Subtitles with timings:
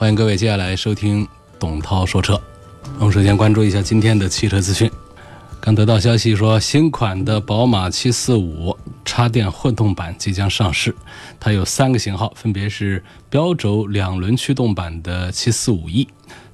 [0.00, 1.28] 欢迎各位接下来收听
[1.58, 2.40] 董涛说车。
[2.98, 4.90] 我们首先关注一下今天的汽车资讯。
[5.60, 10.96] 刚得到消息说，新款的宝马745插电混动版即将上市。
[11.38, 16.08] 它有三个型号，分别是标轴两轮驱动版的 745e、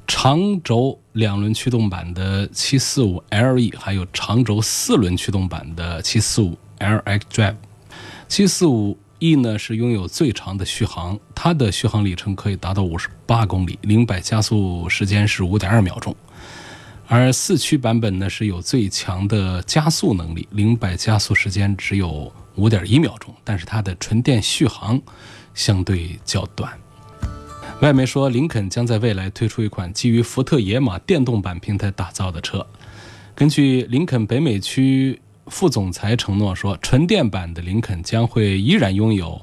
[0.09, 7.54] 长轴两轮驱动版的 745LE，还有长轴四轮驱动版的 745LX Drive。
[8.28, 16.14] 745 E 呢是拥有最长的续航，它的续航里程可以达到五十八公里，零百加速时间是五点二秒钟。
[17.06, 25.00] 而四驱版本呢是有最强的加速能力，零百加速时间只有五点一秒钟，但是它的纯电续航
[25.54, 26.70] 相对较短。
[27.80, 32.66] 外媒说，林肯将在未来推出一款基于福特野马电动版平台打造的车。
[33.34, 35.18] 根据林肯北美区。
[35.46, 39.40] 副总裁承诺说，纯电版的林肯将会依然拥有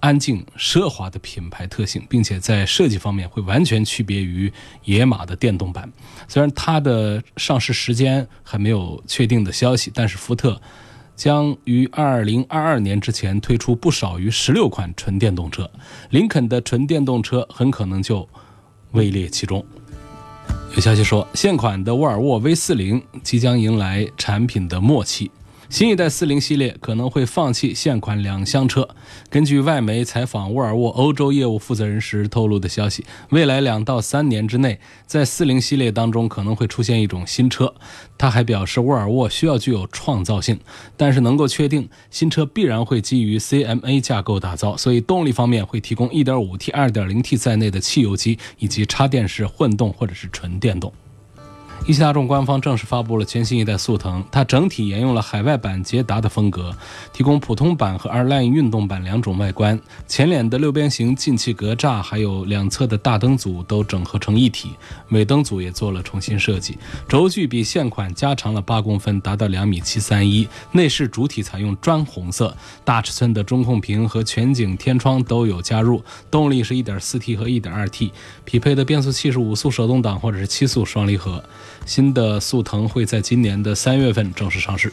[0.00, 4.52] 安静奢华的品牌特性，并且在设计方面会完全区别于
[4.84, 5.90] 野马的电动版。
[6.28, 10.60] 虽然它的上市时间还没有确定的消息，但是福特
[11.16, 15.70] 将于2022年之前推出不少于16款纯电动车，
[16.10, 18.28] 林肯的纯电动车很可能就
[18.92, 19.64] 位列其中。
[20.74, 25.30] 有消息说，现款的沃尔沃 V40 即将迎来产品的末期。
[25.68, 28.88] 新一代四零系列可能会放弃现款两厢车。
[29.28, 37.74] 根据外媒采访沃尔沃欧洲业务负责人时透露的消息，未来两到三年之内，在四零系列当中可能会出现一种新车。
[38.16, 40.60] 他还表示，沃尔沃需要具有创造性，
[40.96, 50.92] 但是能够确定新车必然会基于 CMA 架构打造，所以动力方面会提供 1.5T、2.0T 在内的汽油机以及插电式混动或者是纯电动。
[51.86, 56.74] 一汽大众官方正式发布了全新一代速腾，它整体沿用了海外版捷达的风格，
[57.12, 59.78] 提供普通版和 R Line 运动版两种外观。
[60.06, 64.70] 前脸的六边形进气格栅，还有两侧的大灯组都整合成一体，
[65.10, 66.78] 尾灯组也做了重新设计。
[67.06, 70.48] 轴距比现款加长了八公分，达到两米七三一。
[70.72, 76.02] 内饰主体采用砖红色，大尺寸的中控屏和全景天窗都有加入。
[76.30, 78.10] 动力是一点四 T 和一点二 T，
[78.46, 81.44] 匹配的变速器是五速手动挡或者是七速双离合。
[81.86, 84.92] 新的速腾会在今年的三月份正式上市。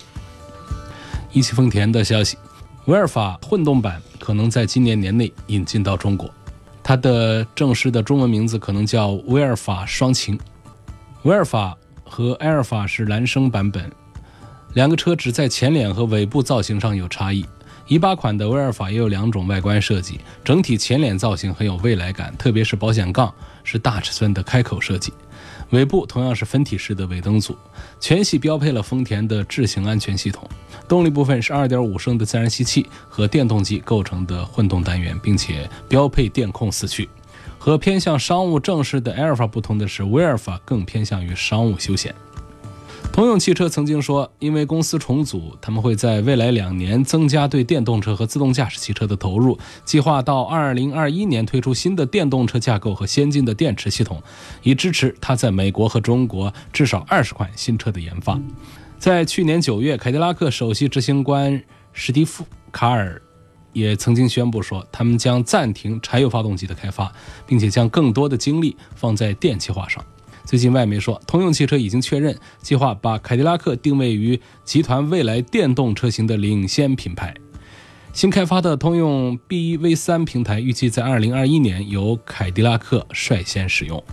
[1.32, 2.38] 一汽丰田的消息，
[2.86, 6.30] 威尔法混动版可能在今年年内引进到中国，
[6.84, 10.38] 它的正式的中文名字可能叫威尔法双擎。
[11.24, 13.90] 威尔法和埃尔法是孪生版本，
[14.74, 17.46] 两个车只在前脸和尾部造型上有差异。
[17.88, 23.34] 一八款的威尔法也有两种外观设计，整体前脸造型很有未来感，特别是保险杠
[23.64, 25.14] 是大尺寸的开口设计。
[25.72, 27.56] 尾部同样是分体式的尾灯组，
[28.00, 30.48] 全系标配了丰田的智行安全系统。
[30.88, 37.10] 动力部分是2.5升的自然吸气和电动机构成的混动单元，并且标配电控四驱。
[37.58, 42.14] 和偏向商务正式的埃尔法不同的是，威尔法更偏向于商务休闲。
[43.14, 54.24] 通用汽车曾经说，因为公司重组，他们会在未来两年增加对电动车和自动驾驶汽车的投入，计划到二零二一年推出新的电动车架构和先进的电池系统，
[54.64, 58.40] 以支持它在美国和中国至少二十款新车的研发。
[58.98, 61.62] 在去年九月，凯迪拉克首席执行官
[61.92, 63.22] 史蒂夫·卡尔
[63.74, 67.12] 也曾经宣布说，他们将暂停柴油发动机的开发，
[67.46, 70.04] 并且将更多的精力放在电气化上。
[70.44, 77.34] 最近，外媒说，通用汽车已经确认计划把凯迪拉克定位于集团未来电动车型的领先品牌。
[78.14, 84.04] 新开发的通用 BEV3 平台预计在2021年由凯迪拉克率先使用。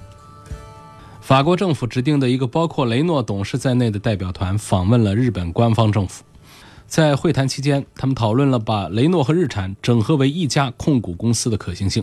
[1.21, 6.23] 法国政府指定的一个包括雷诺董事在内的代表团访问了日本官方政府。
[6.89, 12.03] 在会谈期间，他们讨论了把雷诺和日产整合为一家控股公司的可行性，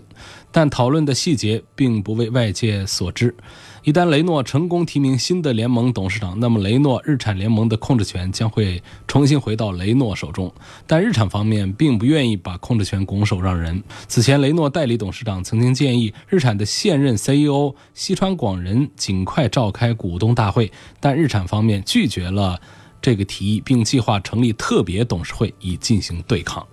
[0.51, 3.35] 但讨论的细节并不为外界所知。
[3.83, 10.53] 一旦雷诺成功提名新的联盟董事长，那么雷诺日产联盟的控制权将会重新回到雷诺手中。
[10.85, 13.83] 但日产方面并不愿意把控制权拱手让人。
[14.07, 22.61] 此前，雷诺代理董事长曾经建议日产的现任 CEO 西川广人尽快召开股东大会，但日产方面拒绝了。
[23.05, 26.65] 这个提议，并计划成立特别董事会以进行对抗。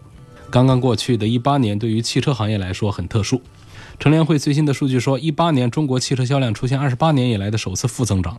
[0.48, 3.42] 刚刚过去的一八年，对于汽车行业来说很特殊。
[3.98, 8.38] 乘联会最新的数据说，一八年中国汽车销量出现二十八年以来的首次负增长。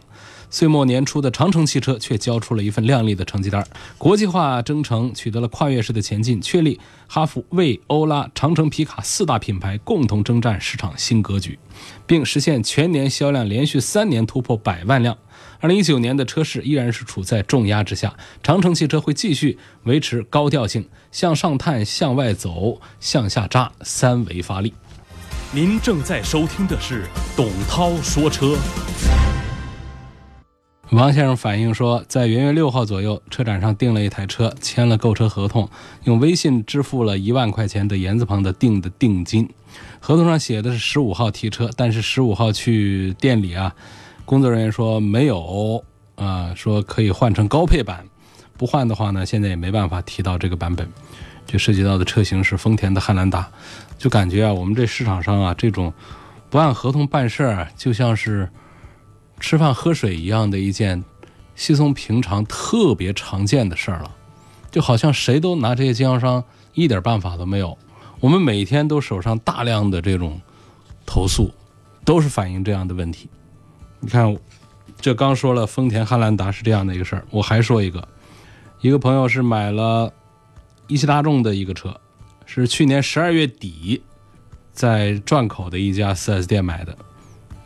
[0.49, 3.63] 岁末年初的长城汽车却交出了一份亮丽的成绩单，
[3.99, 11.59] 国际化征程取得了跨越式的前进，确立哈弗、魏、欧拉、长城、皮卡四大品牌共同征战市场新格局，
[12.07, 15.15] 并实现全年销量连续三年突破百万辆。
[15.63, 18.13] 二零一九年的车市依然是处在重压之下，
[18.43, 24.73] 长城汽车会继续维持高调性，向上探、向外走、向下扎三维发力。
[25.53, 28.57] 您正在收听的是董涛说车。
[30.91, 35.69] 王先生反映说，在元月六号左右，车展上订了一台车，签了购车合同，
[36.03, 39.49] 用微信支付了一万块钱的言字旁的订的定金。
[40.01, 43.73] 合同上写的是十五号提车，但是十五号去店里啊，
[44.25, 45.83] 工作人员说没有
[46.15, 48.05] 啊，说可以换成高配版，
[48.57, 50.89] 不换的话呢，现在也没办法提到这个版本。
[51.45, 53.49] 就涉及到的车型是丰田的汉兰达，
[53.97, 55.93] 就感觉啊，我们这市场上啊，这种
[56.49, 58.49] 不按合同办事儿，就像是。
[59.39, 61.03] 吃饭喝水一样的一件
[61.53, 64.09] 稀松平常、特别常见的事儿了，
[64.71, 66.41] 就好像谁都拿这些经销商
[66.73, 67.77] 一点办法都没有。
[68.21, 70.39] 我们每天都手上大量的这种
[71.05, 71.51] 投诉，
[72.05, 73.27] 都是反映这样的问题。
[74.03, 74.37] 你看，
[74.99, 78.05] 这刚说了丰田汉兰达是这样的一个事儿，我还说一个，
[78.81, 80.11] 一个朋友是买了
[80.87, 81.97] 一汽大众的一个车，
[82.45, 84.03] 是去年十二月底
[84.73, 86.93] 在转口的一家 4S 店买的，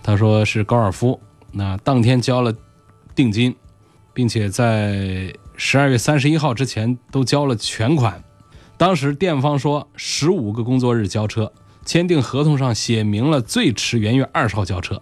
[0.03, 1.19] 他说是高尔夫。
[1.51, 2.53] 那当天交了
[3.15, 3.55] 定金，
[4.13, 8.23] 并且在十二月三十一号之前都交了全款。
[8.77, 11.51] 当时店方说十五个工作日交车，
[11.83, 15.01] 签订合同上写明了最迟元月二十号交车。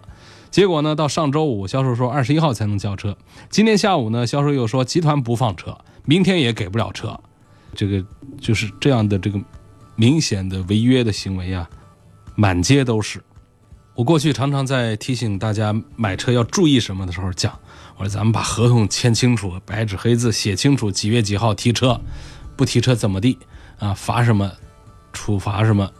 [0.56, 3.14] 结果呢，到上周五销售说二十一号才能交车。
[3.50, 5.76] 今天下午呢，销售又说集团不放车，
[6.06, 7.20] 明天也给不了车。
[7.74, 8.02] 这个
[8.40, 9.38] 就是这样的这个
[9.96, 11.68] 明显的违约的行为啊，
[12.36, 13.22] 满街都是。
[13.94, 17.52] 我过去常常在提醒大家买车要注意什么的时候讲，
[17.98, 22.00] 我说咱们把合同签清楚，白纸黑字写清楚几月几号提车，
[22.56, 23.38] 不提车怎么地
[23.78, 23.92] 啊？
[23.92, 24.50] 罚什么，
[25.12, 25.92] 处罚什么？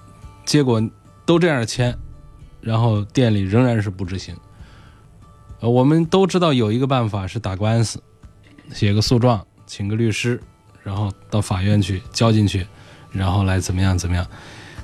[0.47, 0.83] 结果
[1.27, 1.95] 都这样签，
[2.63, 4.35] 然后店里仍然是不执行。
[5.61, 8.03] 呃，我们都知道有一个办法是打官司，
[8.73, 10.41] 写个诉状，请个律师，
[10.83, 12.67] 然后到法院去交进去，
[13.11, 14.27] 然后来怎么样怎么样。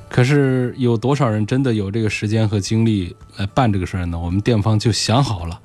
[0.09, 4.19] 可是有多少人真的有这个时间和精力来办这个事儿呢？
[4.19, 5.61] 我们店方就想好了，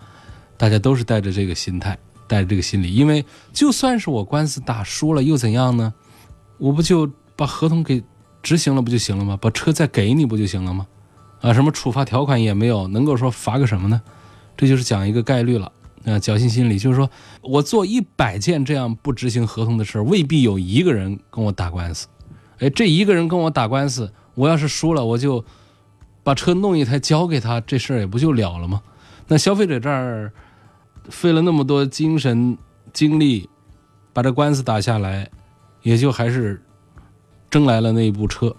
[0.56, 5.94] 大家都是带着这个心态，带着这个心理，因为就算是我官司打输了又怎样呢？
[6.58, 8.02] 我不就把合同给
[8.42, 9.38] 执行了不就行了吗？
[9.40, 10.88] 把车再给你不就行了吗？
[11.42, 14.02] 啊，什么处罚条款也没有，能够说罚个什么呢？
[14.58, 15.72] 这就是讲一个概率了
[16.04, 17.10] 啊，侥幸心理，就是说
[17.42, 22.08] 我做一百件这样不执行合同的事儿，未必有一个人跟我打官司。
[22.60, 24.12] 哎，这一个人跟我打官司。
[24.34, 25.44] 我要是输了，我就
[26.24, 28.82] 把车弄一台交给他，这事儿也不就了了吗？
[29.28, 30.32] 那消费者这儿
[31.10, 32.58] 费了那么多精神
[32.94, 33.50] 精力
[34.14, 35.30] 把这官司打下来，
[35.82, 36.62] 也就还是
[37.50, 38.56] 争来了那一部车。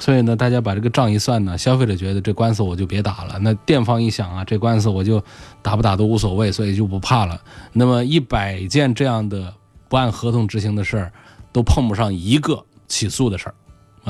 [0.00, 3.38] 所以呢，大家把这个账一算呢，消费者觉得这官司我就别打了。
[3.40, 5.22] 那店方一想啊，这官司我就
[5.62, 7.40] 打不打都无所谓，所以就不怕了。
[7.72, 9.54] 那么一百件这样的
[9.88, 11.12] 不按合同执行的事儿，
[11.52, 13.54] 都碰不上一个起诉的事儿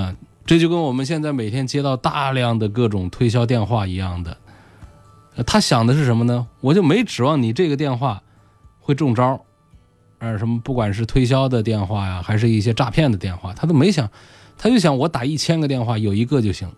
[0.00, 0.14] 啊。
[0.46, 4.36] 这就跟我们现在每天接到大量的各种推销电话一样的，
[5.46, 6.46] 他想的是什么呢？
[6.60, 8.22] 我就没指望你这个电话
[8.80, 9.44] 会中招，
[10.18, 14.10] 呃，什么不管是推销的电话呀，还是一些诈骗的电话，他都没想，
[14.62, 16.70] 他就想我打一千个电话有一个就行，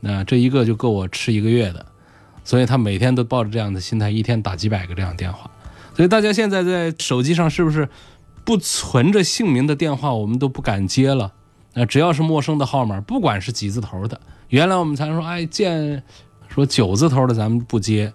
[0.00, 1.86] 那这一个就够我吃一个月的，
[2.44, 5.50] 所以他每天都抱着这样的心态，一天打几百个这样电话。
[5.96, 7.88] 所以大家现在在手机上是不是
[8.44, 11.32] 不存着姓名的电话，我们都不敢接了？
[11.72, 16.02] 那只要是陌生的号码，不管是几字头的，原来我们才说，哎，见
[16.48, 18.12] 说九字头的咱们不接，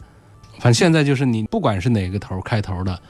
[0.60, 3.02] 反正现在就是你不管是哪个头开头的，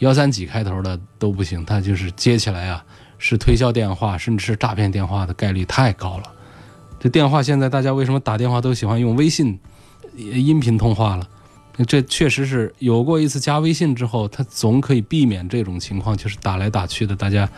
[0.00, 2.84] 幺三几开头的都不行，他就是接起来啊，
[3.18, 6.24] 是推销电话，甚至是诈骗电话的概率太高了。
[6.98, 9.58] 这电话现在大家为什么打电话都喜欢用微信
[10.16, 11.28] 音频通话了？
[11.86, 17.48] 这确实是有过一次加微信之后，他总可以避免这种情况，就是打来打去的，大家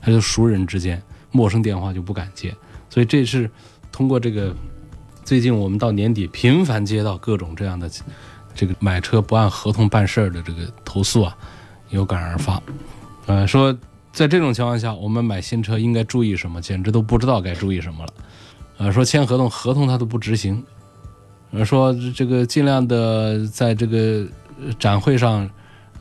[0.00, 1.00] 还是熟人之间。
[1.30, 2.52] 陌生电话就不敢接，
[2.88, 3.48] 所以这是
[3.92, 4.52] 通过这个
[5.24, 7.88] 最近我们到年底频繁接到各种这样的
[8.54, 11.36] 这个买车不按合同办事儿的这个投诉啊，
[11.90, 12.60] 有感而发。
[13.26, 13.76] 呃，说
[14.12, 16.60] 在这种情况下，我们买新车应该注意什么？
[16.60, 18.12] 简直都不知道该注意什么了。
[18.78, 20.64] 呃，说签合同，合同他都不执行。
[21.50, 24.26] 呃，说这个尽量的在这个
[24.78, 25.48] 展会上，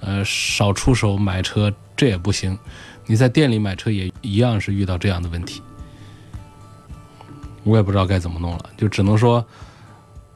[0.01, 2.57] 呃，少出手买车，这也不行。
[3.05, 5.61] 你在店里买车也一样是遇到这样的问题，
[7.63, 9.45] 我也不知道该怎么弄了，就只能说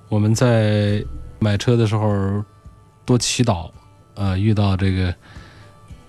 [0.08, 1.04] 我们在
[1.40, 2.44] 买车的时候
[3.06, 3.70] 多祈祷，
[4.14, 5.14] 呃，遇到这个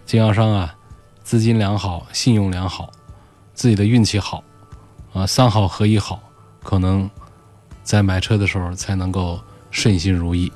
[0.07, 0.75] 经销商啊，
[1.22, 2.90] 资金良好，信用良好，
[3.54, 4.42] 自己的运气好，
[5.12, 6.20] 啊，三好合一好，
[6.62, 7.08] 可能
[7.82, 10.52] 在买车的时候才能够顺心如意。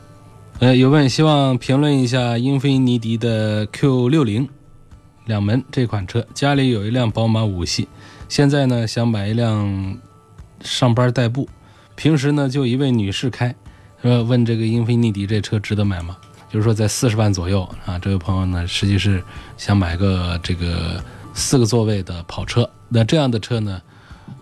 [0.58, 4.48] 呃，有问希望评论一下英菲尼迪的 Q 六零
[5.26, 7.88] 两门这款车，家里有一辆宝马五系，
[8.28, 9.98] 现在呢想买一辆
[10.62, 11.48] 上班代步，
[11.94, 13.54] 平时呢就一位女士开，
[14.02, 16.16] 呃，问这个英菲尼迪这车值得买吗？
[16.50, 19.22] 就是说在四十万左右啊，这位朋友呢实际是
[19.56, 21.02] 想买个这个
[21.34, 23.82] 四个座位的跑车，那这样的车呢，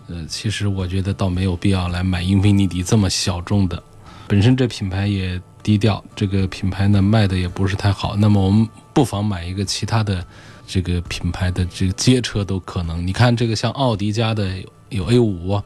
[0.07, 3.81] 呃，其实我觉得倒没有必要来买英菲尼迪这么小众的，
[4.27, 5.41] 本身这品牌也。
[5.65, 10.23] 低调，这个品牌呢卖的也不是太好，那么我们不妨买一个其他的
[10.67, 13.07] 这个品牌的这个街车都可能。
[13.07, 14.47] 你看这个像奥迪家的
[14.89, 15.59] 有 A 五，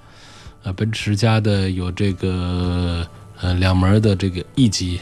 [0.64, 3.06] 呃，奔驰家的有这个
[3.42, 5.02] 呃两门的这个 E 级，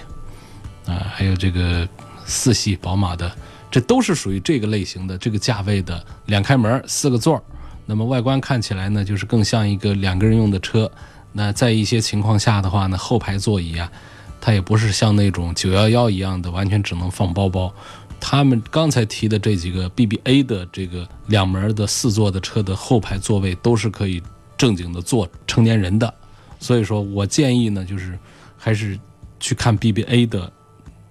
[0.87, 1.87] 啊，还有这个
[2.25, 3.31] 四系宝马的，
[3.69, 7.43] 这都是属于这个类型的这个价位的两开门四个座儿
[7.85, 10.89] 那么外观看起来呢就是更像一个两个人用的车。
[11.33, 13.91] 那在一些情况下的话呢，后排座椅啊。
[14.39, 17.73] 它也不是像那种九幺幺一样的，完全只能放包包。
[18.19, 24.21] 他们刚才提的这几个 BBA 的这个两门的四座的车的后排座位都是可以
[24.55, 26.13] 正经的坐成年人的。
[26.59, 28.17] 所以说我建议呢，就是
[28.55, 28.97] 还是
[29.39, 30.51] 去看 BBA 的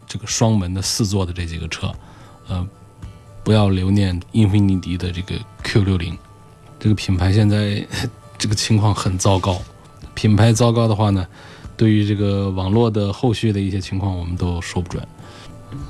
[0.06, 1.92] 这个双门的四座的这几个车，
[2.48, 2.66] 呃，
[3.42, 6.16] 不要留念英菲尼迪的这个 Q 六零。
[6.78, 7.86] 这个品牌现在
[8.38, 9.60] 这个情况很糟糕，
[10.14, 11.26] 品牌糟糕的话呢？
[11.78, 15.06] 对于这个网络的后续的一些情况，我们都说不准，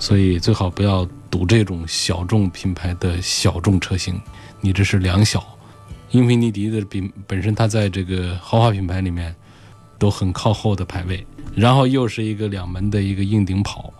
[0.00, 4.20] 所以最好不要赌这种小众品牌的小众车型。
[4.60, 5.46] 你这是两小，
[6.10, 9.32] 英菲尼迪的品本身它在这个豪华品牌里面
[9.98, 13.92] 都很靠后的排位，然后又是一个两门的一个硬顶跑，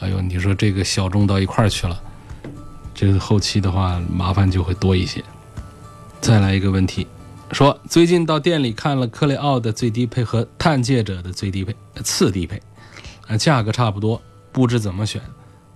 [0.00, 2.00] 哎呦，你说这个小众到一块儿去了，
[2.94, 5.22] 这个后期的话麻烦就会多一些。
[6.20, 7.06] 再来一个问题。
[7.52, 12.60] 说最近到店里看了克雷奥的最低配和探界者的最低配、次低配，
[13.28, 15.22] 呃，价格差不多，不知怎么选。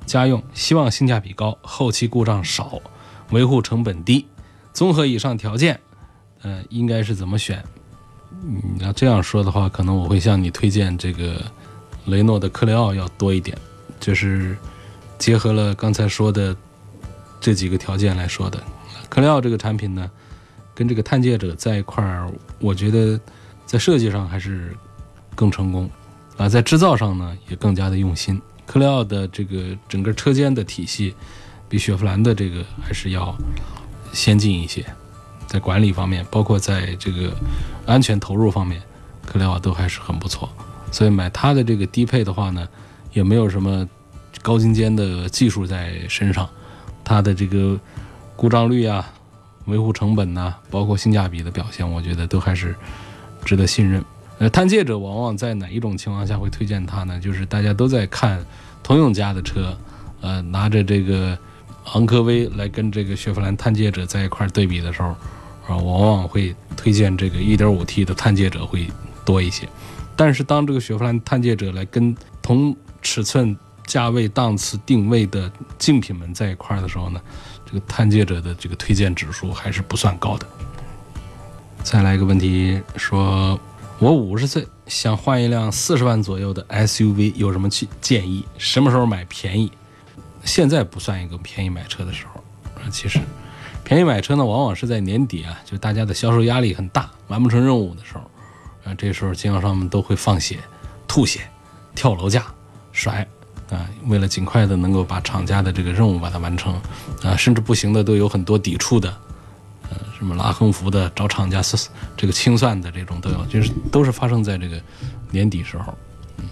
[0.05, 2.81] 家用希望性价比高，后期故障少，
[3.31, 4.27] 维护成本低。
[4.73, 5.79] 综合以上条件，
[6.43, 7.65] 呃，应该是怎么选？
[8.42, 11.42] 你要这样说的话，可能我会向你推荐这个
[12.06, 13.56] 雷诺的克雷奥要多一点，
[13.99, 14.56] 就是
[15.18, 16.56] 结合了刚才说的
[17.40, 18.62] 这几个条件来说的。
[19.08, 20.10] 克雷奥这个产品呢？
[20.72, 23.20] 跟这个探界者在一块儿，我觉得
[23.66, 24.75] 在设计上还是
[25.34, 25.90] 更成功
[26.38, 28.40] 啊，在制造上呢也更加的用心。
[28.64, 31.14] 克雷奥的这个整个车间的体系
[31.68, 33.37] 比雪佛兰的这个还是要
[34.10, 34.82] 先进一些，
[35.50, 37.33] 在管理方面，包括在这个
[37.85, 38.80] 安全投入方面，
[39.26, 40.49] 克雷奥都还是很不错。
[40.92, 42.69] 所以买它的这个低配的话呢，
[43.12, 43.85] 也没有什么
[44.42, 46.49] 高精尖的技术在身上，
[47.02, 47.76] 它的这个
[48.37, 49.04] 故障率啊。
[49.66, 52.75] 维护成本呐，包括性价比的表现，我觉得都还是
[53.45, 54.02] 值得信任。
[54.38, 57.21] 呃，探界者往往在哪一种情况下会推荐它呢？
[57.21, 58.45] 就是大家都在看
[58.83, 59.76] 通用家的车，
[60.23, 61.38] 呃，拿着这个
[61.92, 65.14] 昂科威来跟这个雪佛兰探界者在一块对比的时候，
[65.71, 68.89] 啊，往往会推荐这个 1.5T 的探界者会
[69.25, 69.69] 多一些。
[70.17, 77.21] 但是当这个雪佛兰探界者来跟同尺寸、价位、档次、定位的竞品们在一块儿的时候呢？
[77.65, 80.47] 这个探界者的这个推荐指数还是不算高的。
[81.85, 83.59] 再来一个问题，说
[84.00, 88.45] 我五十岁想换一辆四十万左右的 SUV，有什么去建议？
[88.59, 89.71] 什么时候买便宜？
[90.45, 92.43] 现在不算一个便宜买车的时候
[92.83, 92.91] 啊。
[92.91, 93.21] 其实，
[93.84, 98.20] 便宜买车呢，往往是在年底啊，就大家的销售压力很大，完不成任务的时候
[98.84, 100.58] 啊，这时候经销商们都会放血、
[101.08, 101.40] 吐血、
[101.94, 102.46] 跳楼价、
[102.92, 103.26] 甩。
[103.70, 106.75] 啊，为了尽快的能够把厂家的这个任务把它完成，
[107.22, 109.08] 啊，甚至不行的都有很多抵触的，
[109.88, 111.62] 呃，什么拉横幅的、找厂家
[112.16, 114.82] 这个清算的这种都有，就是都是发生在这个
[115.30, 115.94] 年底时候，
[116.38, 116.46] 嗯，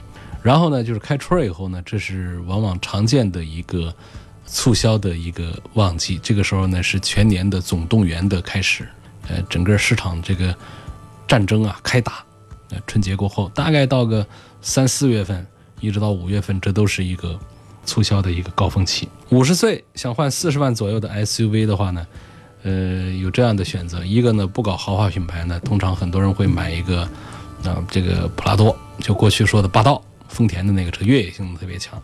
[0.44, 3.92] 然后呢，就是开春以后呢，这是往往常见的一个
[4.48, 8.88] 促销的一个旺季，这个时候呢是全年的总动员的开始，
[9.28, 10.54] 呃，整个市场这个
[11.26, 12.24] 战争啊开打，
[12.70, 14.26] 呃，春节过后大概到个
[14.60, 15.46] 三四月份。
[15.80, 17.38] 一直到五月份，这都是一个
[17.84, 19.08] 促销的一个高峰期。
[19.28, 22.04] 五十岁想换四十万左右的 SUV 的话呢，
[22.64, 24.04] 呃，有这样的选择。
[24.04, 27.02] 一个呢，不搞豪华品牌呢，通常很多人会买一个
[27.62, 32.02] 啊，这个普拉多，就过去说的霸道，丰田的那个车，越野性能特别强。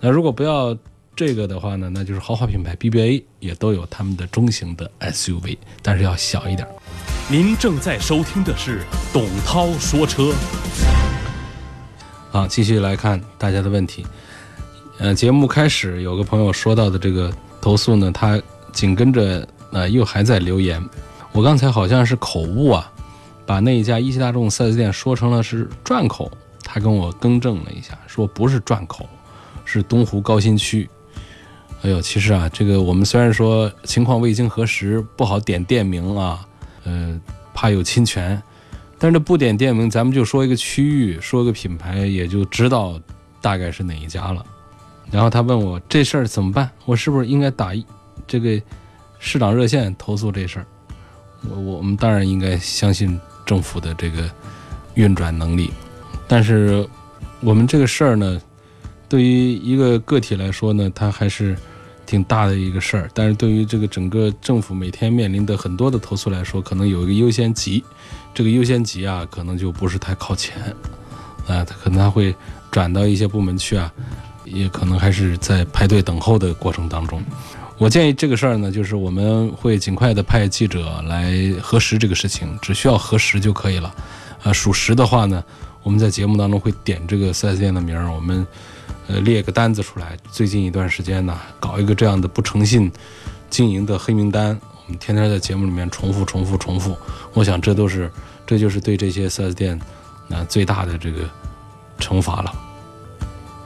[0.00, 0.76] 那如果不要
[1.16, 6.66] 这个的话呢，那就是豪华品牌 BBA 也都有他们的中型的 SUV，但是要小一点。
[7.30, 10.32] 您正在收听的是董涛说车。
[12.30, 14.04] 好，继续来看大家的问题。
[14.98, 18.40] 呃，节目开始有个朋友说到的这个投诉呢，他
[18.72, 20.82] 紧跟着呃又还在留言。
[21.30, 22.92] 我刚才好像是口误啊，
[23.46, 26.30] 把那一家一汽大众 4S 店说成了是转口，
[26.64, 29.08] 他跟我更正了一下，说不是转口，
[29.64, 30.88] 是东湖高新区。
[31.84, 36.40] 哎呦，其实啊，这个我们虽然说情况未经核实，不好点店名啊，
[36.84, 37.20] 呃，
[37.52, 38.42] 怕有侵权，
[38.98, 42.98] 但是不点店名，咱们就说一个区域，说个品牌，也就知道
[43.42, 44.42] 大概是哪一家了。
[45.10, 46.70] 然后他问我这事儿怎么办？
[46.86, 47.72] 我是不是应该打
[48.26, 48.58] 这个
[49.18, 50.66] 市长热线投诉这事儿？
[51.50, 54.26] 我我们当然应该相信政府的这个
[54.94, 55.70] 运转能力，
[56.26, 56.88] 但是
[57.40, 58.40] 我们这个事儿呢，
[59.06, 61.54] 对于一个个体来说呢，它还是
[62.06, 63.10] 挺大的一个事儿。
[63.12, 67.82] 但是对于这个整个政府每天面临的很多的投诉来说，可能有一个优先级，
[68.32, 70.56] 这个优先级啊，可能就不是太靠前
[71.46, 72.34] 啊，他可能他会
[72.70, 73.92] 转到一些部门去啊。
[74.44, 77.24] 也可能还是在排队等候的过程当中。
[77.78, 81.32] 我建议这个事儿呢，就是我们会尽快的派记者来
[81.62, 83.94] 核实这个事情，只需要核实就可以了。
[84.42, 85.42] 啊，属实的话呢，
[85.82, 88.46] 我们在节目当中会点这个 4S 店的名儿，我们
[89.08, 90.16] 呃列个单子出来。
[90.30, 92.90] 最近一段时间呢，搞一个这样的不诚信
[93.50, 96.96] 经营的黑名单，我们天天在节目里面重复、重复、重复。
[97.32, 98.10] 我想这都是，
[98.46, 99.80] 这就是对这些 4S 店
[100.28, 101.28] 那最大的这个
[101.98, 102.52] 惩罚了。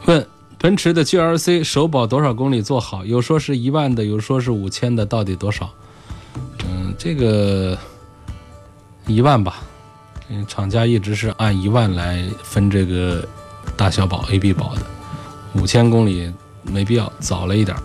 [0.06, 0.26] 问。
[0.60, 3.04] 奔驰的 GLC 首保多少公里做好？
[3.04, 5.70] 有说是一万的，有说是五千的，到底多少？
[6.64, 7.78] 嗯，这个
[9.06, 9.62] 一万吧。
[10.28, 13.24] 嗯，厂家一直是按一万来分这个
[13.76, 14.82] 大小保、A、B 保的。
[15.54, 17.76] 五千公里没必要，早了一点。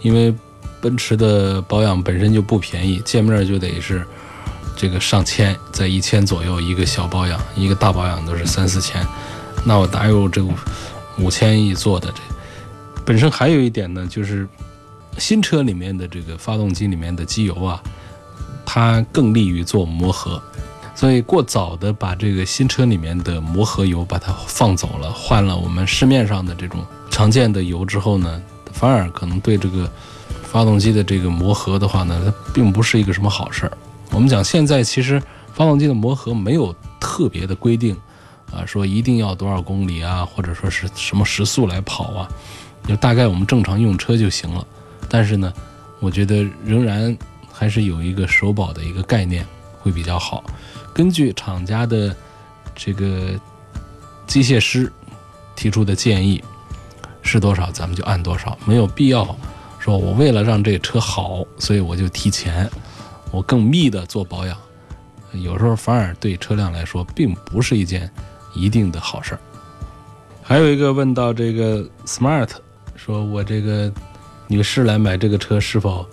[0.00, 0.34] 因为
[0.80, 4.04] 奔驰的保养本身就不便宜，见面就得是
[4.76, 9.06] 这个上千，在一千左右一个小保养，一个大保养都是三四千。
[9.64, 10.50] 那我哪有这个？
[11.18, 12.22] 五千亿做的这，
[13.04, 14.48] 本身还有一点呢，就是
[15.18, 17.78] 新车里面的这个发动机里面的机油啊，
[18.64, 20.42] 它更利于做磨合，
[21.02, 29.90] 所以过早的把这个新车里面的磨合油把它放走了，换了我们市面上的这种常见的油之后呢，反而可能对这个
[30.44, 33.76] 发动机的这个磨合的话呢，它并不是一个什么好事儿。
[34.12, 35.20] 我们讲现在其实
[35.52, 37.96] 发动机的磨合没有特别的规定。
[38.52, 42.28] 啊，说一定要多少公里啊，或者说是什么时速来跑啊，
[42.86, 44.64] 就大概我们正常用车就行了。
[45.08, 45.52] 但是呢，
[45.98, 47.18] 我觉得仍然
[47.52, 49.44] 还是有一个首保的一个概念
[49.80, 50.44] 会比较好。
[50.92, 52.14] 根据厂家的
[52.74, 53.30] 这个
[54.26, 54.90] 机械师
[55.56, 56.42] 提出的建议
[57.22, 59.36] 是多少，咱们就按多少，没有必要
[59.78, 62.70] 说我为了让这车好，所以我就提前，
[63.30, 64.56] 我更密的做保养，
[65.32, 68.10] 有时候反而对车辆来说并不是一件。
[68.54, 69.40] 一定的好事儿。
[70.42, 72.50] 还有一个问到这个 Smart，
[72.94, 73.90] 说我这个
[74.46, 76.06] 女士来买这个车是否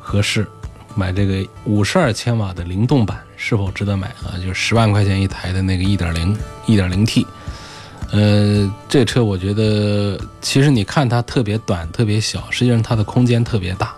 [0.00, 0.48] 合适？
[0.94, 4.38] 买这个五十二千瓦的灵动版是否值得买啊？
[4.40, 7.26] 就是十万块钱一台的那个一点零一点零 T。
[8.12, 13.94] 呃，这车我觉得其实你看它特别短、特别小，实际上它的空间特别大。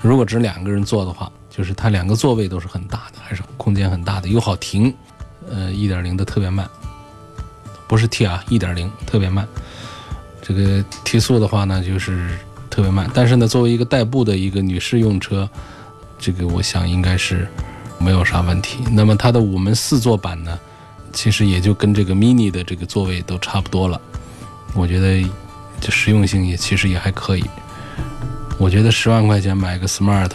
[0.00, 4.92] 如果只两个人坐的话，就是它两个座位都是很大的，还是空间很大的，又好停。
[5.50, 6.66] 呃，一点零的特别慢。
[7.86, 9.46] 不是 T 啊，一点零特别慢。
[10.40, 12.38] 这个提速的话呢，就是
[12.70, 13.10] 特别慢。
[13.12, 15.46] 但是呢，作为一个代步的一个女士用车，
[16.18, 17.46] 这个我想应该是
[17.98, 18.84] 没有啥问题。
[18.92, 20.58] 那么它的五门四座版呢，
[21.12, 24.00] 其实也就跟这个 Mini 的这个座位都差不多了。
[24.74, 25.28] 我觉得
[25.80, 27.44] 这实用性也其实也还可以。
[28.58, 30.30] 我觉得十万块钱买个 Smart，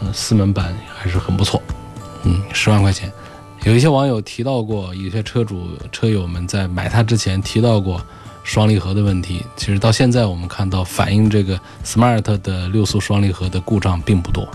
[0.00, 1.62] 嗯，四门版还是很不错。
[2.24, 3.12] 嗯，十万块钱。
[3.64, 8.00] 有一些网友提到过，有些车主车友们在买它之前提到过
[8.44, 9.44] 双离合的问题。
[9.56, 14.48] 其实到现在我们看到反映这个 Smart 的六速双离合的故障并不多，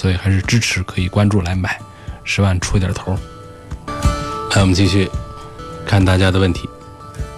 [0.00, 1.78] 所以还是支持可以关注来买，
[2.24, 3.14] 十万出点头。
[4.54, 5.06] 来，我们继续
[5.84, 6.66] 看大家的问题。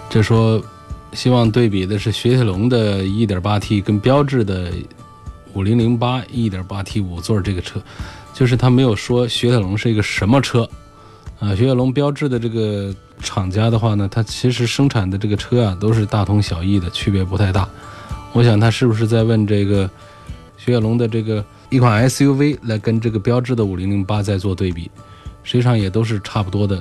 [0.08, 0.62] 这说
[1.12, 4.70] 希望对比的是雪铁龙的 1.8T 跟标致的
[5.54, 7.82] 5008 1.8T 五座这个车，
[8.32, 10.62] 就是他没有说雪铁龙是一个什么车。
[11.40, 17.68] 啊，雪铁龙标志的这个厂家的话呢，它其实生产的这个车啊，都是大同小异的，区别不太大。
[18.32, 19.90] 我想他是不是在问这个
[20.56, 24.90] 雪铁龙的这个一款 SUV 来跟这个标志的五零零八在做对比？
[25.42, 26.80] 实际上也都是差不多的。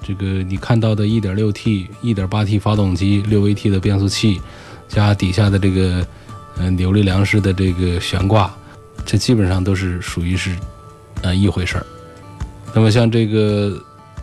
[0.00, 4.40] 这个你看到的 1.6T、1.8T 发动机、6AT 的变速器，
[4.86, 6.06] 加底下的这个
[6.58, 8.54] 嗯扭力梁式的这个悬挂，
[9.04, 10.54] 这基本上都是属于是
[11.22, 11.84] 呃一回事儿。
[12.72, 13.76] 那么像这个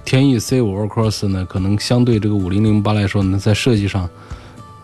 [0.06, 4.10] 天翼 C 五 Allcross 呢，可能相对这个五零零八来说呢，在设计上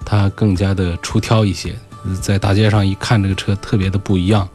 [0.04, 1.74] 它更加的出挑一些，
[2.22, 4.48] 在大街上一看这个车特别的不一样，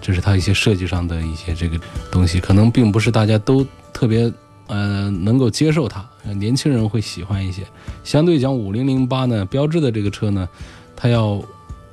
[0.00, 1.78] 这是它一些设计上的一些这个
[2.10, 4.32] 东西，可能并不是大家都特别
[4.66, 7.62] 呃能够接受它，年轻人会喜欢一些。
[8.04, 10.48] 相对讲五零零八呢，标志的这个车呢，
[10.96, 11.42] 它要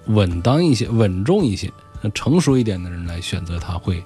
[0.08, 1.72] 稳当一些、稳重一些，
[2.14, 4.04] 成熟一点的人来选择它会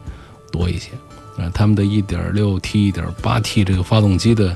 [0.52, 0.92] 多一些。
[1.38, 4.56] 啊，他们的 1.6T、1.8T 这个发动机的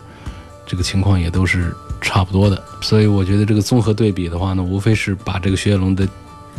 [0.65, 6.07] 这个情况也都是差不多的，所以我觉得这个综合对比的话呢，无非是把这个雪铁龙的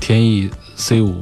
[0.01, 1.15] 天翼 C5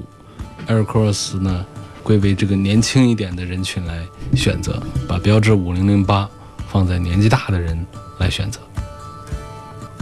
[0.68, 1.64] Aircross 呢
[2.02, 6.26] 归为这个年轻一点的人群来选择，把标致5008
[6.68, 7.86] 放在年纪大的人
[8.18, 8.60] 来选择。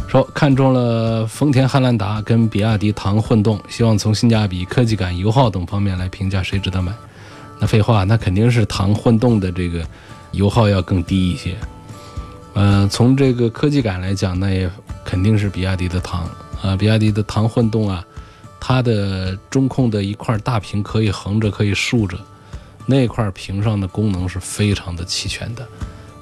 [0.08, 6.92] 说看中了丰田汉兰达跟比亚迪唐混动，希望从性价比、科技感、油耗等方面来评价谁值得买。
[7.60, 9.86] 那废话，那肯定是唐混动的这个
[10.32, 11.56] 油耗要更低一些。
[12.54, 14.68] 呃，从这个科技感来讲，那也
[15.04, 16.28] 肯定是比亚迪的唐
[16.60, 18.04] 啊，比亚迪的唐混动啊，
[18.60, 22.18] 它的中控的一块大屏可以横着可以竖着，
[22.86, 25.66] 那块屏上的功能是非常的齐全的，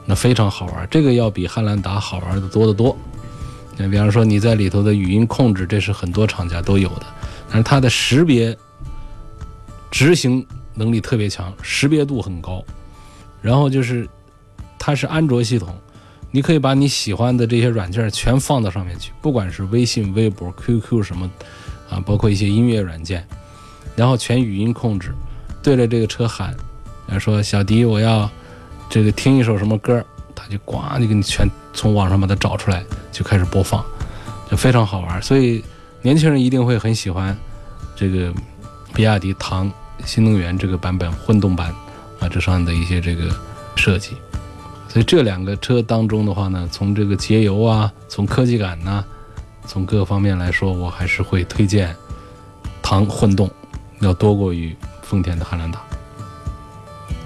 [0.06, 0.86] 那非常好玩。
[0.90, 2.96] 这个要比汉兰达好玩的多得多。
[3.76, 7.06] 那比方说你在里头的语音控制，这是很多厂家都有的，
[7.48, 8.56] 但是它的识别
[9.90, 10.46] 执行。
[10.74, 12.64] 能力特别强，识别度很高，
[13.42, 14.08] 然后就是
[14.78, 15.76] 它是安卓系统，
[16.30, 21.28] 你可以把你喜欢的这些软件全放到上面去，不管是微信、微博、QQ 什么
[21.88, 23.26] 啊，包括一些音乐软件，
[23.96, 25.12] 然后全语音控制，
[25.62, 26.54] 对着这个车喊，
[27.18, 28.30] 说小迪我要
[28.88, 33.84] 这个听一首什么歌，它就呱就给你全从网上把它找出来，就开始播放，
[34.50, 35.64] 就非常好玩，所以
[36.02, 37.36] 年轻人一定会很喜欢
[37.96, 38.32] 这个
[38.94, 39.70] 比亚迪唐。
[40.04, 41.74] 新能源这个版本混动版
[42.20, 43.34] 啊，这上面的一些这个
[43.74, 44.12] 设计，
[44.88, 49.04] 所以这两个车当中的话呢，从这个节油啊，从科技感呢，
[49.68, 51.94] 从各个方面来说，我还是会推荐
[52.82, 53.48] 唐混动
[54.00, 55.80] 要多过于丰田的汉兰达。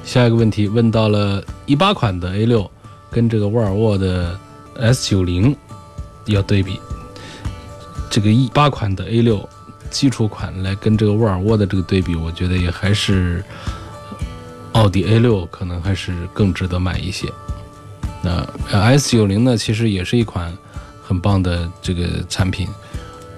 [0.05, 2.69] 下一个问题问到了一八款的 A 六
[3.11, 4.37] 跟这个沃尔沃的
[4.79, 5.57] S 九零
[6.27, 6.81] 要对比，
[8.11, 9.49] 这个一八款的 A 六。
[9.93, 13.45] 基础款来跟这个沃尔沃的这个对比，我觉得也还是
[14.73, 17.31] 奥迪 A 六可能还是更值得买一些。
[18.23, 20.51] 那 S 九零呢，其实也是一款
[21.03, 22.69] 很棒的这个产品，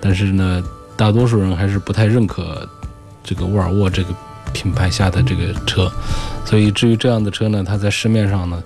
[0.01, 0.63] 但是呢，
[0.97, 2.69] 大多数人还是不太认可
[3.23, 4.15] 这个沃尔沃这个
[4.53, 5.91] 品牌下的这个车。
[6.45, 8.63] 所以至于这样的车呢，它在市面上呢，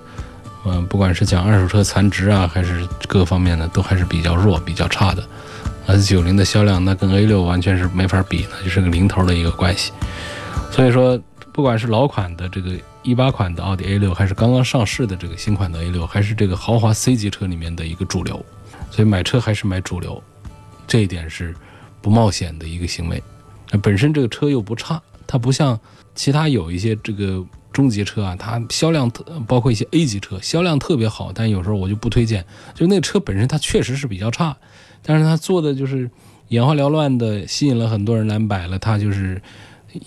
[0.65, 5.23] 嗯，不管是讲二手车残值啊，还是各方面呢，都还是比较弱、比较差的。
[5.87, 9.91] S 九零的销量那跟 A 六完全是没法比的，就是个零头的一个关系。
[10.69, 11.19] 所以说，
[11.51, 18.45] 不管是老款的这个一八款的奥迪 A 六，还是刚刚上市的这个新款的 A 六，还是这个豪华 C 级车里面的一个主流。
[18.99, 20.21] 所以买车还是买主流，
[20.85, 21.55] 这一点是
[22.01, 23.23] 不冒险的一个行为。
[23.71, 25.79] 那本身这个车又不差，它不像
[26.15, 34.57] 其他有一些这个中级车啊，它销量特包括一些 A 级车销量特别好，但有时候我就不推荐，就那车本身它确实是比较差。
[35.01, 36.11] 但是它做的就是
[36.49, 39.41] 眼花缭乱的，吸引了很多人来买了，它就是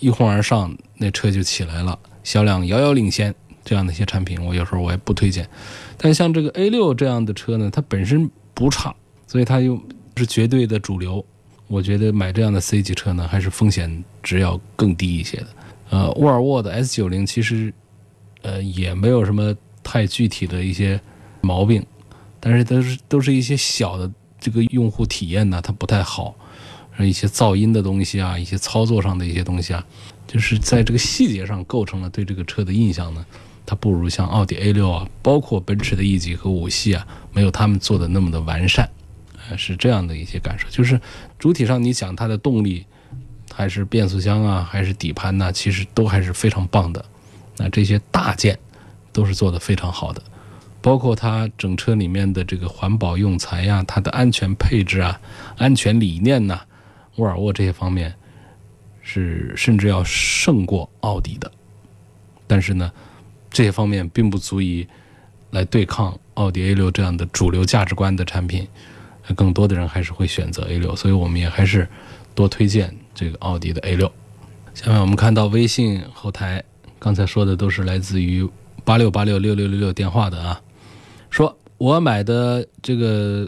[0.01, 3.33] 一哄而上，那车就起来了，销量遥遥领先。
[3.65, 5.49] 这样的一些产品，我有时候我也不推荐。
[5.97, 8.95] 但像这个 A 六这样的车呢，它本身不差，
[9.27, 9.81] 所以它又
[10.15, 11.23] 是绝对的主流。
[11.67, 15.47] 我觉得买这样的 C 级车呢，还是风险值要更低一些的。
[15.89, 17.73] 呃，沃尔沃的 S 九零其实
[18.41, 20.99] 呃也没有什么太具体的一些
[21.41, 21.85] 毛病，
[22.39, 24.11] 但是都是都是一些小的。
[24.39, 26.35] 这个用户体验呢，它不太好，
[26.99, 29.81] 一些噪音的东西啊，一些操作上的一些东西啊，
[30.27, 33.25] 就是在这个细节上构成了对这个车的印象呢，
[33.65, 38.89] 它不如像奥迪 A 六啊，包括奔驰的 E 级和五系啊，没有他们做的那么的完善，
[39.49, 40.67] 呃，是这样的一些感受。
[40.69, 40.99] 就是
[41.39, 42.85] 主体上你讲它的动力，
[43.51, 47.03] 还是变速箱啊，还是底盘呢，其实都还是非常棒的，
[47.57, 48.57] 那这些大件
[49.11, 50.21] 都是做的非常好的。
[50.81, 55.21] 包括它整车里面的这个环保用材呀，它的安全配置啊，
[55.57, 56.59] 安全理念呐，
[57.15, 58.13] 沃尔沃这些方面
[59.01, 61.49] 是甚至要胜过奥迪的。
[62.45, 62.91] 但是呢，
[63.53, 64.85] 这些方面并不足以
[65.51, 68.67] 来对抗奥迪 A 六这样的主流价值观的产品，
[69.35, 71.87] 更多的人还是会选择 A 六，所以我们也还是
[72.33, 74.11] 多推荐这个奥迪的 A 六。
[74.73, 76.63] 下面我们看到微信后台，
[76.97, 78.49] 刚才说的都是来自于
[78.83, 80.59] 八六八六六六六六电话的啊。
[81.29, 83.47] 说我买的这个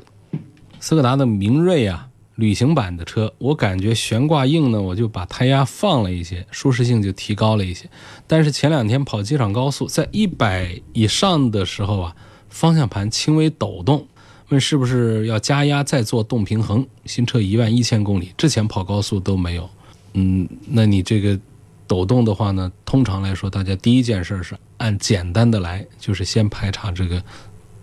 [0.80, 7.90] 斯柯达的明锐啊，旅行版的车，我感觉悬挂硬呢，我就把胎压放了一些，舒适性就提高了一些。
[8.28, 12.16] 但是前两天跑机场高速，在一百以上的时候啊，
[12.50, 14.06] 方向盘轻微抖动，
[14.50, 16.86] 问是不是要加压再做动平衡？
[17.06, 19.70] 新车一万一千公里之前跑高速都没有，
[20.14, 21.40] 嗯，那你这个
[21.88, 27.24] 抖动的话呢，通常来说，大家第一件事是按简单的来，就是先排查这个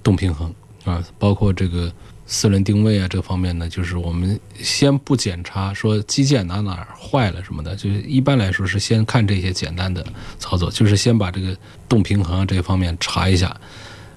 [0.02, 1.90] 动平衡啊，包括这个。
[2.26, 10.04] 四轮定位啊，这方面呢，就是我们先不检查说机件哪哪坏了什么的，就是一般来说是先看这些简单的
[10.38, 11.56] 操作，就是先把这个
[11.88, 13.54] 动平衡这方面查一下。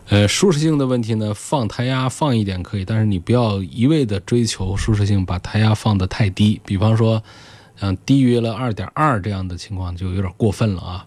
[0.07, 7.21] 呃，舒适性的问题呢，放胎压放一点可以，但是你不要一味的追求舒适性，把胎压放得太低，比方说
[7.79, 11.05] 嗯低于了二点二这样的情况就有点过分了啊。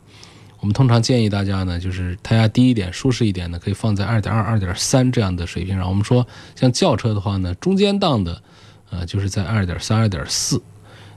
[0.61, 5.89] 我们通常建议大家呢，就是胎压低一点、舒适一点的，可以放在二点二、二点三这样的水平上。
[5.89, 8.43] 我们说，像轿车的话呢，中间档的，
[8.91, 10.61] 呃，就是在二点三、二点四。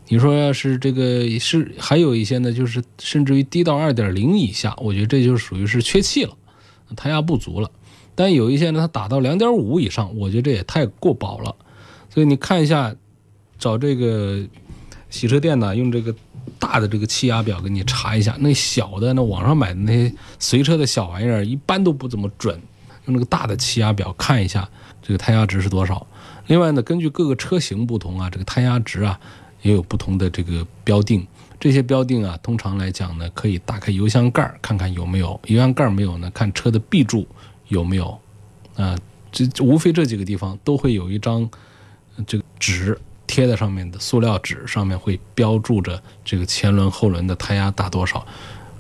[0.10, 6.36] 你说要是这个是还有一些呢，就是甚至于低到二点零以下，我觉得这就属于是缺气了，
[6.96, 7.72] 胎压不足了。
[8.14, 11.56] 但有一些呢，它打到两点五以上，我觉得这也太过饱了。
[12.12, 12.96] 所以你看一下，
[13.58, 14.46] 找这个
[15.10, 16.14] 洗车店呢，用这个。
[16.62, 22.56] 大的这个气压表给你查一下，那小的那网上买的那些随车的小玩意儿一般都不怎么准，
[23.06, 24.70] 用那个大的气压表看一下
[25.02, 26.06] 这个胎压值是多少。
[26.46, 29.20] 另外呢，根据各个车型不同啊，这个胎压值啊
[29.64, 31.26] 也有不同的这个标定。
[31.60, 37.28] 这些标定啊，通常来讲呢，可以打开油箱盖儿看看有没有，油箱盖儿没有呢，看车的 B 柱
[37.70, 38.20] 有没有。
[38.76, 38.96] 啊，
[39.32, 41.50] 这无非这几个地方都会有一张
[42.28, 42.98] 这个纸。
[43.32, 48.26] 贴在上面的塑料纸上面会标注着这个前轮后轮的胎压大多少，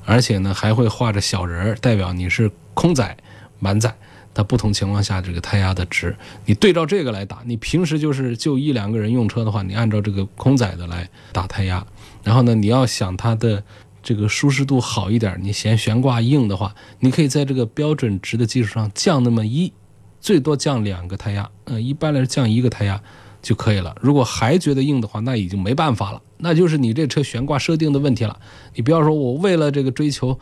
[0.03, 3.15] 而且呢还会画着小人儿，代表你是空载、
[3.59, 3.95] 满载，
[4.33, 6.13] 它不同情况下这个胎压的值，
[6.45, 7.41] 你对照这个来打。
[7.45, 11.87] 你平时就是就一两个人用车的话，你按照这个空载的来打胎压。
[12.21, 13.63] 然后呢，你要想它的
[14.03, 19.71] 这个舒适度好一点，你嫌悬挂硬的话，你可以在这个标准值的基础上降那么一，
[20.19, 21.49] 最多降两个胎压。
[21.63, 23.01] 嗯，一般来说降一个胎压。
[23.41, 23.95] 就可以了。
[23.99, 28.37] 如果还觉得硬的话，那已经没办法了，那就是你这车悬挂设定的问题了。
[28.75, 30.37] 你不要说我为了这个追求，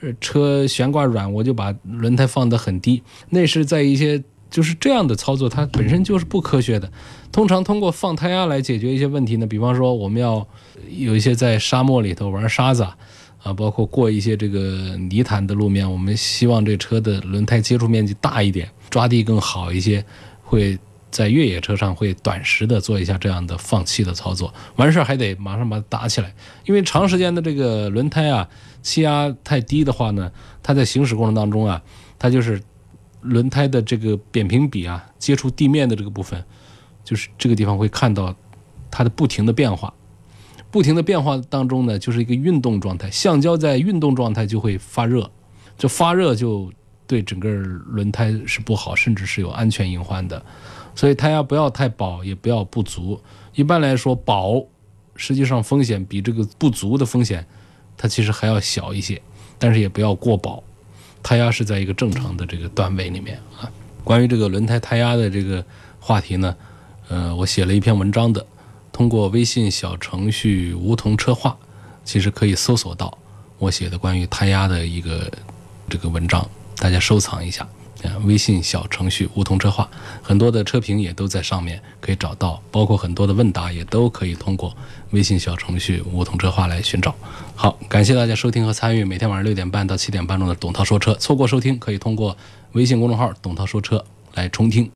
[0.00, 6.90] 呃，车悬挂软，我就把轮胎放得很低，那是在一些就是这样的操作，它本身就是不科学的。
[7.30, 10.44] 通常通过放胎压来解决一些问题呢，比方说我们要
[10.88, 12.82] 有一些在沙漠里头玩沙子
[13.42, 20.04] 啊，包括过一些这个泥潭的路面，我们希望这车的轮胎接触面积大一点，抓地更好一些，
[20.42, 20.76] 会。
[21.10, 26.32] 在越野车上会短时的做一下这样的放气的操作，完事儿还得马上把它打起来，
[26.64, 28.48] 因为长时间的这个轮胎啊
[28.82, 30.30] 气压太低的话呢，
[30.62, 31.82] 它在行驶过程当中啊，
[32.18, 32.62] 它就是
[33.22, 36.42] 轮胎的这个扁平比啊接触地面的这个部分，
[37.04, 38.34] 就是这个地方会看到
[38.90, 39.92] 它的不停的变化，
[40.70, 45.30] 不停的变化当中呢就是一个运动状态，橡胶在运动状态就会发热，
[45.76, 46.72] 就发热就
[47.06, 50.42] 对整个轮胎是不好，甚至是有安全隐患的。
[51.00, 53.18] 所以胎压不要太饱，也不要不足。
[53.54, 54.62] 一般来说，饱
[55.16, 57.46] 实际上风险比这个不足的风险，
[57.96, 59.18] 它其实还要小一些。
[59.58, 60.62] 但是也不要过饱，
[61.22, 63.72] 胎压是在一个正常的这个段位里面啊。
[64.04, 65.64] 关于这个轮胎胎压的这个
[65.98, 66.54] 话题呢，
[67.08, 68.46] 呃，我写了一篇文章的，
[68.92, 71.56] 通过微信小程序“梧桐车话”，
[72.04, 73.16] 其实可以搜索到
[73.56, 75.32] 我写的关于胎压的一个
[75.88, 77.66] 这个文章，大家收藏一下。
[78.24, 79.88] 微信小程序“梧桐车话”，
[80.22, 84.76] 很多的车评也都在上面可以找到，包括很多的问答也都可以通过
[85.10, 87.14] 微信小程序“梧桐车话”来寻找。
[87.56, 91.12] 好，感谢大家收听和参与每天晚上六点半到七点半钟的董涛说车。
[91.14, 92.36] 错过收听，可以通过
[92.72, 94.88] 微信公众号“董涛说车”来重听。